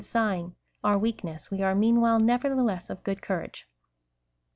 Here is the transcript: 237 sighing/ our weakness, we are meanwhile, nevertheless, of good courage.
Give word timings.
237 0.03 0.09
sighing/ 0.09 0.55
our 0.83 0.97
weakness, 0.97 1.51
we 1.51 1.61
are 1.61 1.75
meanwhile, 1.75 2.19
nevertheless, 2.19 2.89
of 2.89 3.03
good 3.03 3.21
courage. 3.21 3.67